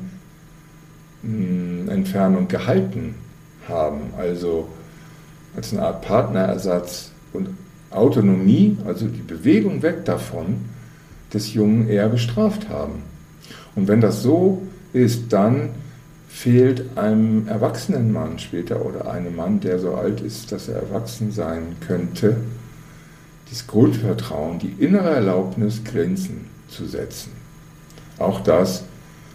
mh, 1.22 1.92
Entfernung 1.92 2.48
gehalten 2.48 3.14
haben. 3.68 4.12
Also 4.16 4.68
als 5.56 5.72
eine 5.72 5.82
Art 5.82 6.02
Partnerersatz 6.02 7.10
und 7.32 7.48
Autonomie, 7.90 8.76
also 8.86 9.06
die 9.06 9.22
Bewegung 9.22 9.82
weg 9.82 10.04
davon, 10.04 10.56
des 11.32 11.54
Jungen 11.54 11.88
eher 11.88 12.08
bestraft 12.08 12.68
haben. 12.68 13.02
Und 13.74 13.88
wenn 13.88 14.00
das 14.00 14.22
so 14.22 14.62
ist, 14.92 15.32
dann 15.32 15.70
fehlt 16.28 16.96
einem 16.96 17.48
erwachsenen 17.48 18.12
Mann 18.12 18.38
später 18.38 18.84
oder 18.84 19.10
einem 19.10 19.36
Mann, 19.36 19.60
der 19.60 19.78
so 19.78 19.94
alt 19.94 20.20
ist, 20.20 20.52
dass 20.52 20.68
er 20.68 20.76
erwachsen 20.76 21.32
sein 21.32 21.76
könnte, 21.86 22.36
das 23.50 23.66
Grundvertrauen, 23.66 24.58
die 24.58 24.74
innere 24.78 25.10
Erlaubnis, 25.10 25.84
Grenzen 25.84 26.46
zu 26.68 26.86
setzen. 26.86 27.32
Auch 28.18 28.40
das 28.40 28.84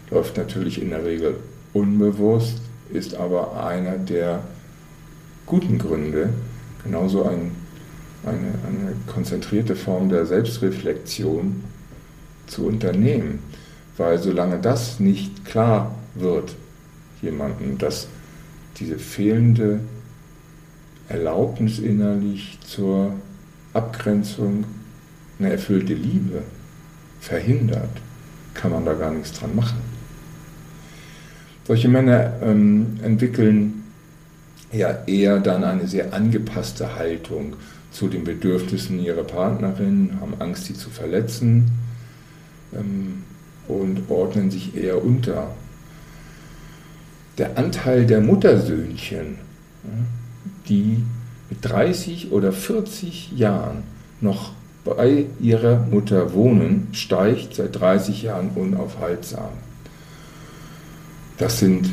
läuft 0.10 0.38
natürlich 0.38 0.82
in 0.82 0.90
der 0.90 1.06
Regel 1.06 1.36
unbewusst, 1.74 2.58
ist 2.92 3.16
aber 3.16 3.64
einer 3.66 3.98
der 3.98 4.44
guten 5.46 5.78
Gründe, 5.78 6.30
genauso 6.84 7.24
ein, 7.24 7.52
eine, 8.26 8.54
eine 8.68 8.96
konzentrierte 9.08 9.76
Form 9.76 10.10
der 10.10 10.26
Selbstreflexion 10.26 11.64
zu 12.48 12.66
unternehmen. 12.66 13.40
Weil 13.98 14.20
solange 14.20 14.60
das 14.60 15.00
nicht 15.00 15.46
klar 15.46 15.96
wird, 16.16 16.56
jemandem, 17.22 17.78
dass 17.78 18.08
diese 18.78 18.98
fehlende 18.98 19.80
Erlaubnis 21.08 21.80
innerlich 21.80 22.58
zur 22.66 23.14
Abgrenzung 23.74 24.66
eine 25.40 25.52
erfüllte 25.52 25.94
Liebe 25.94 26.44
verhindert, 27.20 27.90
kann 28.54 28.72
man 28.72 28.86
da 28.86 28.94
gar 28.94 29.12
nichts 29.12 29.34
dran 29.34 29.56
machen. 29.56 29.80
Solche 31.66 31.88
Männer 31.88 32.34
ähm, 32.42 33.00
entwickeln 33.04 33.84
ja 34.72 35.04
eher 35.06 35.40
dann 35.40 35.64
eine 35.64 35.88
sehr 35.88 36.14
angepasste 36.14 36.96
Haltung 36.96 37.56
zu 37.92 38.08
den 38.08 38.24
Bedürfnissen 38.24 39.00
ihrer 39.00 39.24
Partnerin, 39.24 40.18
haben 40.20 40.36
Angst, 40.40 40.66
sie 40.66 40.74
zu 40.74 40.90
verletzen 40.90 41.72
ähm, 42.74 43.24
und 43.68 44.10
ordnen 44.10 44.50
sich 44.50 44.76
eher 44.76 45.04
unter. 45.04 45.54
Der 47.38 47.58
Anteil 47.58 48.06
der 48.06 48.22
Muttersöhnchen, 48.22 49.38
die 50.68 51.04
mit 51.52 51.64
30 51.66 52.32
oder 52.32 52.54
40 52.54 53.34
Jahren 53.34 53.84
noch 54.22 54.54
bei 54.86 55.26
ihrer 55.40 55.86
Mutter 55.92 56.34
wohnen, 56.34 56.88
steigt 56.94 57.56
seit 57.56 57.80
30 57.80 58.24
Jahren 58.24 58.52
unaufhaltsam. 58.56 59.50
Das 61.38 61.60
sind 61.60 61.90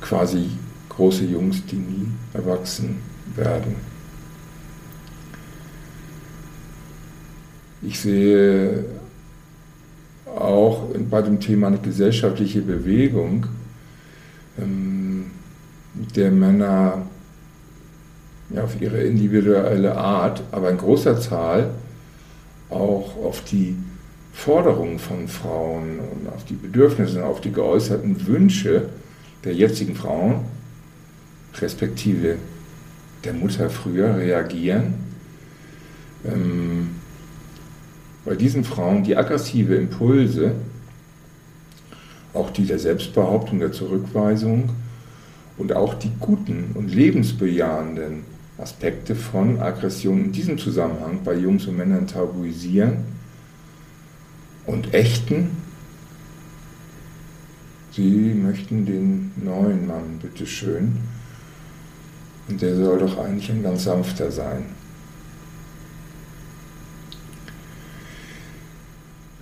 quasi 0.00 0.50
große 0.88 1.24
Jungs, 1.26 1.64
die 1.66 1.76
nie 1.76 2.08
erwachsen 2.32 2.96
werden. 3.36 3.76
Ich 7.82 8.00
sehe 8.00 8.86
auch 10.26 10.88
bei 11.10 11.20
dem 11.20 11.40
Thema 11.40 11.66
eine 11.66 11.78
gesellschaftliche 11.78 12.62
Bewegung, 12.62 13.46
ähm, 14.58 15.26
der 16.16 16.30
Männer 16.30 17.06
ja, 18.54 18.64
auf 18.64 18.80
ihre 18.80 19.02
individuelle 19.02 19.96
Art, 19.96 20.42
aber 20.50 20.70
in 20.70 20.78
großer 20.78 21.20
Zahl 21.20 21.70
auch 22.70 23.16
auf 23.24 23.42
die 23.44 23.76
Forderungen 24.32 24.98
von 24.98 25.28
Frauen 25.28 25.98
und 25.98 26.28
auf 26.28 26.44
die 26.44 26.54
Bedürfnisse 26.54 27.18
und 27.18 27.24
auf 27.24 27.40
die 27.40 27.52
geäußerten 27.52 28.26
Wünsche 28.26 28.88
der 29.44 29.54
jetzigen 29.54 29.94
Frauen, 29.94 30.40
respektive 31.60 32.36
der 33.24 33.34
Mutter 33.34 33.68
früher, 33.68 34.16
reagieren. 34.16 34.94
Ähm, 36.24 36.90
bei 38.24 38.34
diesen 38.36 38.64
Frauen 38.64 39.02
die 39.02 39.16
aggressive 39.16 39.74
Impulse, 39.74 40.52
auch 42.32 42.50
die 42.50 42.64
der 42.64 42.78
Selbstbehauptung, 42.78 43.58
der 43.58 43.72
Zurückweisung 43.72 44.70
und 45.58 45.74
auch 45.74 45.94
die 45.94 46.10
guten 46.18 46.70
und 46.74 46.94
lebensbejahenden 46.94 48.31
Aspekte 48.58 49.14
von 49.14 49.60
Aggression 49.60 50.26
in 50.26 50.32
diesem 50.32 50.58
Zusammenhang 50.58 51.20
bei 51.24 51.34
Jungs 51.34 51.66
und 51.66 51.76
Männern 51.76 52.06
tabuisieren 52.06 52.98
und 54.66 54.94
ächten. 54.94 55.50
Sie 57.92 58.34
möchten 58.34 58.86
den 58.86 59.32
neuen 59.36 59.86
Mann, 59.86 60.18
bitteschön. 60.20 60.96
Und 62.48 62.60
der 62.60 62.76
soll 62.76 62.98
doch 62.98 63.18
eigentlich 63.18 63.50
ein 63.50 63.62
ganz 63.62 63.84
sanfter 63.84 64.30
sein. 64.30 64.64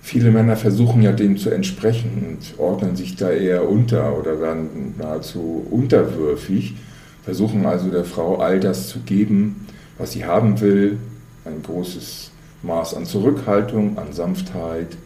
Viele 0.01 0.31
Männer 0.31 0.57
versuchen 0.57 1.01
ja 1.01 1.13
dem 1.13 1.37
zu 1.37 1.49
entsprechen 1.51 2.25
und 2.27 2.59
ordnen 2.59 2.97
sich 2.97 3.15
da 3.15 3.29
eher 3.31 3.69
unter 3.69 4.17
oder 4.17 4.41
werden 4.41 4.95
nahezu 4.97 5.65
unterwürfig 5.69 6.75
versuchen 7.23 7.65
also 7.65 7.89
der 7.89 8.05
Frau 8.05 8.37
all 8.37 8.59
das 8.59 8.87
zu 8.87 8.99
geben, 8.99 9.67
was 9.97 10.11
sie 10.11 10.25
haben 10.25 10.59
will, 10.59 10.97
ein 11.45 11.61
großes 11.63 12.31
Maß 12.63 12.95
an 12.95 13.05
Zurückhaltung, 13.05 13.97
an 13.97 14.13
Sanftheit, 14.13 14.97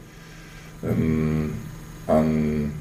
ähm, 0.82 1.54
an 2.06 2.72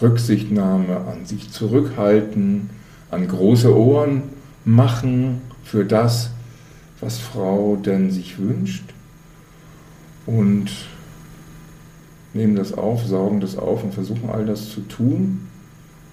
Rücksichtnahme, 0.00 0.96
an 0.96 1.26
sich 1.26 1.50
zurückhalten, 1.50 2.70
an 3.10 3.28
große 3.28 3.74
Ohren 3.74 4.24
machen 4.64 5.42
für 5.64 5.84
das, 5.84 6.30
was 7.00 7.18
Frau 7.18 7.76
denn 7.76 8.10
sich 8.10 8.38
wünscht 8.38 8.84
und 10.26 10.70
nehmen 12.32 12.54
das 12.54 12.72
auf, 12.72 13.06
saugen 13.06 13.40
das 13.40 13.56
auf 13.56 13.82
und 13.84 13.92
versuchen 13.92 14.30
all 14.30 14.46
das 14.46 14.70
zu 14.70 14.80
tun, 14.82 15.48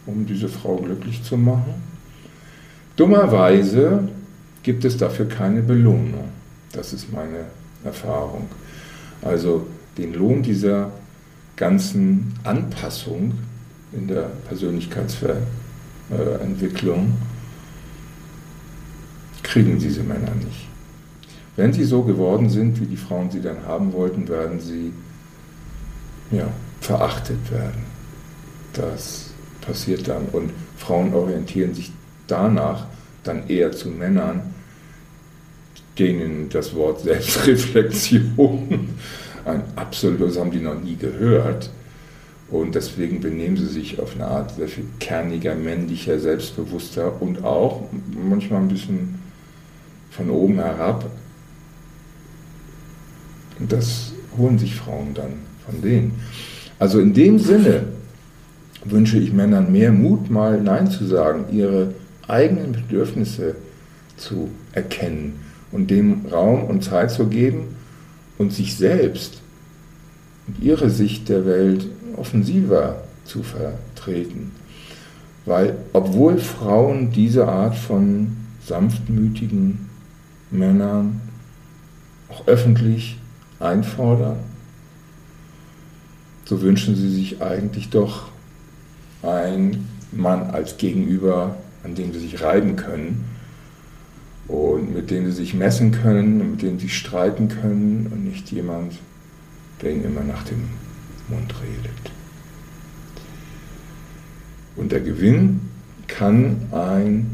um 0.05 0.25
diese 0.25 0.49
Frau 0.49 0.77
glücklich 0.77 1.23
zu 1.23 1.37
machen. 1.37 1.88
Dummerweise 2.99 4.07
gibt 4.61 4.83
es 4.83 4.97
dafür 4.97 5.29
keine 5.29 5.61
Belohnung. 5.61 6.25
Das 6.73 6.91
ist 6.91 7.13
meine 7.13 7.45
Erfahrung. 7.85 8.49
Also 9.21 9.65
den 9.97 10.13
Lohn 10.13 10.43
dieser 10.43 10.91
ganzen 11.55 12.33
Anpassung 12.43 13.31
in 13.93 14.09
der 14.09 14.23
Persönlichkeitsentwicklung 14.49 17.13
kriegen 19.43 19.79
diese 19.79 20.03
Männer 20.03 20.35
nicht. 20.35 20.67
Wenn 21.55 21.71
sie 21.71 21.85
so 21.85 22.01
geworden 22.01 22.49
sind, 22.49 22.81
wie 22.81 22.85
die 22.85 22.97
Frauen 22.97 23.31
sie 23.31 23.41
dann 23.41 23.65
haben 23.65 23.93
wollten, 23.93 24.27
werden 24.27 24.59
sie 24.59 24.91
ja, 26.31 26.49
verachtet 26.81 27.49
werden. 27.49 27.85
Das 28.73 29.29
passiert 29.61 30.09
dann. 30.09 30.25
Und 30.33 30.51
Frauen 30.75 31.13
orientieren 31.13 31.73
sich 31.73 31.93
danach 32.31 32.85
dann 33.23 33.47
eher 33.49 33.71
zu 33.71 33.89
Männern, 33.89 34.53
denen 35.97 36.49
das 36.49 36.73
Wort 36.75 37.01
Selbstreflexion 37.01 38.89
ein 39.45 39.63
absolutes 39.75 40.37
haben 40.37 40.51
die 40.51 40.59
noch 40.59 40.79
nie 40.79 40.95
gehört 40.95 41.69
Und 42.51 42.73
deswegen 42.73 43.21
benehmen 43.21 43.57
sie 43.57 43.67
sich 43.67 43.99
auf 43.99 44.15
eine 44.15 44.25
Art 44.25 44.55
sehr 44.55 44.67
viel 44.67 44.85
kerniger, 44.99 45.55
männlicher, 45.55 46.19
selbstbewusster 46.19 47.21
und 47.21 47.43
auch 47.43 47.83
manchmal 48.27 48.61
ein 48.61 48.67
bisschen 48.67 49.19
von 50.09 50.29
oben 50.31 50.55
herab. 50.55 51.05
Und 53.59 53.71
das 53.71 54.13
holen 54.37 54.57
sich 54.57 54.75
Frauen 54.75 55.13
dann 55.13 55.33
von 55.65 55.81
denen. 55.81 56.19
Also 56.79 56.99
in 56.99 57.13
dem 57.13 57.37
Sinne 57.37 57.83
wünsche 58.83 59.19
ich 59.19 59.31
Männern 59.31 59.71
mehr 59.71 59.91
Mut, 59.91 60.31
mal 60.31 60.59
Nein 60.59 60.89
zu 60.89 61.05
sagen, 61.05 61.45
ihre 61.51 61.93
eigenen 62.29 62.71
Bedürfnisse 62.71 63.55
zu 64.17 64.49
erkennen 64.73 65.39
und 65.71 65.89
dem 65.89 66.25
Raum 66.31 66.65
und 66.65 66.83
Zeit 66.83 67.11
zu 67.11 67.27
geben 67.27 67.75
und 68.37 68.53
sich 68.53 68.75
selbst 68.75 69.41
und 70.47 70.63
ihre 70.63 70.89
Sicht 70.89 71.29
der 71.29 71.45
Welt 71.45 71.87
offensiver 72.15 73.03
zu 73.25 73.43
vertreten. 73.43 74.51
Weil 75.45 75.77
obwohl 75.93 76.37
Frauen 76.37 77.11
diese 77.11 77.47
Art 77.47 77.75
von 77.75 78.35
sanftmütigen 78.65 79.89
Männern 80.51 81.21
auch 82.29 82.47
öffentlich 82.47 83.17
einfordern, 83.59 84.37
so 86.45 86.61
wünschen 86.61 86.95
sie 86.95 87.09
sich 87.09 87.41
eigentlich 87.41 87.89
doch 87.89 88.29
einen 89.21 89.87
Mann 90.11 90.49
als 90.49 90.77
Gegenüber, 90.77 91.55
an 91.83 91.95
dem 91.95 92.13
sie 92.13 92.19
sich 92.19 92.41
reiben 92.41 92.75
können 92.75 93.25
und 94.47 94.93
mit 94.93 95.11
dem 95.11 95.25
sie 95.27 95.31
sich 95.31 95.53
messen 95.53 95.91
können, 95.91 96.51
mit 96.51 96.61
dem 96.61 96.79
sie 96.79 96.89
streiten 96.89 97.47
können 97.47 98.07
und 98.11 98.25
nicht 98.25 98.51
jemand, 98.51 98.93
der 99.81 99.91
ihnen 99.91 100.05
immer 100.05 100.23
nach 100.23 100.43
dem 100.43 100.63
Mund 101.29 101.53
redet. 101.61 102.11
Und 104.75 104.91
der 104.91 105.01
Gewinn 105.01 105.61
kann 106.07 106.57
ein 106.71 107.27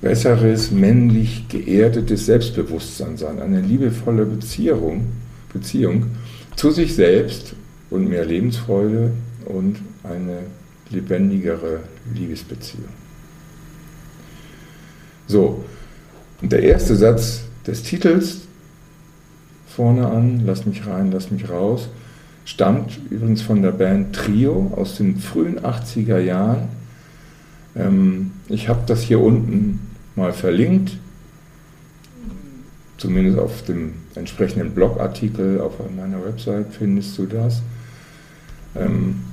besseres, 0.00 0.70
männlich 0.70 1.48
geerdetes 1.48 2.26
Selbstbewusstsein 2.26 3.16
sein, 3.16 3.40
eine 3.40 3.60
liebevolle 3.60 4.26
Beziehung, 4.26 5.06
Beziehung 5.52 6.06
zu 6.56 6.70
sich 6.70 6.94
selbst 6.94 7.54
und 7.90 8.08
mehr 8.08 8.24
Lebensfreude 8.24 9.12
und 9.46 9.76
eine 10.02 10.38
lebendigere 10.90 11.80
Liebesbeziehung. 12.14 12.88
So, 15.26 15.64
und 16.40 16.52
der 16.52 16.62
erste 16.62 16.96
Satz 16.96 17.42
des 17.66 17.82
Titels 17.82 18.42
vorne 19.66 20.06
an, 20.06 20.42
Lass 20.46 20.66
mich 20.66 20.86
rein, 20.86 21.10
lass 21.12 21.30
mich 21.30 21.48
raus, 21.48 21.88
stammt 22.44 22.98
übrigens 23.10 23.42
von 23.42 23.62
der 23.62 23.72
Band 23.72 24.14
Trio 24.14 24.72
aus 24.76 24.96
den 24.96 25.18
frühen 25.18 25.60
80er 25.60 26.18
Jahren. 26.18 26.68
Ähm, 27.74 28.32
ich 28.48 28.68
habe 28.68 28.80
das 28.86 29.02
hier 29.02 29.20
unten 29.20 29.80
mal 30.14 30.32
verlinkt, 30.32 30.96
zumindest 32.96 33.38
auf 33.38 33.62
dem 33.64 33.94
entsprechenden 34.14 34.70
Blogartikel 34.72 35.60
auf 35.60 35.74
meiner 35.94 36.24
Website 36.24 36.66
findest 36.70 37.18
du 37.18 37.26
das. 37.26 37.62
Ähm, 38.74 39.25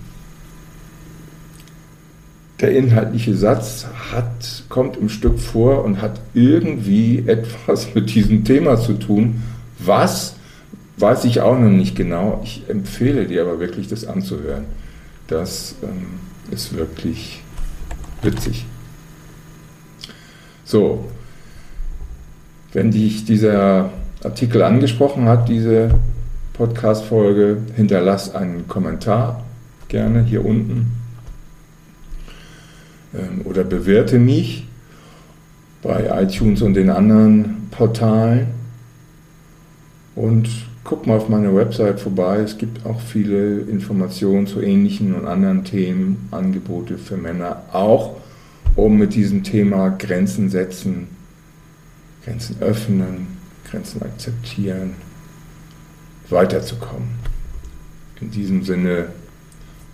der 2.59 2.75
inhaltliche 2.75 3.35
Satz 3.35 3.87
hat, 4.11 4.63
kommt 4.69 4.97
im 4.97 5.09
Stück 5.09 5.39
vor 5.39 5.83
und 5.83 6.01
hat 6.01 6.19
irgendwie 6.33 7.23
etwas 7.27 7.93
mit 7.93 8.13
diesem 8.13 8.43
Thema 8.43 8.77
zu 8.77 8.93
tun, 8.93 9.41
was 9.79 10.35
weiß 10.97 11.25
ich 11.25 11.41
auch 11.41 11.57
noch 11.57 11.69
nicht 11.69 11.95
genau. 11.95 12.39
Ich 12.43 12.63
empfehle 12.69 13.25
dir 13.25 13.41
aber 13.41 13.59
wirklich, 13.59 13.87
das 13.87 14.05
anzuhören. 14.05 14.65
Das 15.27 15.75
ähm, 15.83 16.19
ist 16.51 16.77
wirklich 16.77 17.41
witzig. 18.21 18.65
So, 20.63 21.05
wenn 22.71 22.91
dich 22.91 23.25
dieser 23.25 23.89
Artikel 24.23 24.61
angesprochen 24.61 25.27
hat, 25.27 25.49
diese 25.49 25.91
Podcast-Folge, 26.53 27.57
hinterlass 27.75 28.33
einen 28.33 28.67
Kommentar 28.67 29.43
gerne 29.89 30.23
hier 30.23 30.45
unten 30.45 31.02
oder 33.43 33.63
bewerte 33.63 34.17
mich 34.19 34.67
bei 35.81 36.09
iTunes 36.23 36.61
und 36.61 36.73
den 36.73 36.89
anderen 36.89 37.67
Portalen 37.71 38.47
und 40.15 40.49
guck 40.83 41.07
mal 41.07 41.17
auf 41.17 41.29
meiner 41.29 41.55
Website 41.55 41.99
vorbei. 41.99 42.37
Es 42.37 42.57
gibt 42.57 42.85
auch 42.85 43.01
viele 43.01 43.59
Informationen 43.59 44.47
zu 44.47 44.61
ähnlichen 44.61 45.13
und 45.13 45.25
anderen 45.25 45.63
Themen, 45.63 46.27
Angebote 46.31 46.97
für 46.97 47.17
Männer, 47.17 47.63
auch 47.71 48.17
um 48.75 48.97
mit 48.97 49.13
diesem 49.13 49.43
Thema 49.43 49.89
Grenzen 49.89 50.49
setzen, 50.49 51.07
Grenzen 52.25 52.57
öffnen, 52.59 53.27
Grenzen 53.69 54.01
akzeptieren, 54.01 54.93
weiterzukommen. 56.29 57.09
In 58.21 58.31
diesem 58.31 58.63
Sinne, 58.63 59.07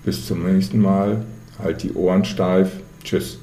bis 0.06 0.26
zum 0.26 0.46
nächsten 0.46 0.80
Mal, 0.80 1.26
halt 1.58 1.84
die 1.84 1.94
Ohren 1.94 2.26
steif. 2.26 2.72
Tschüss. 3.10 3.40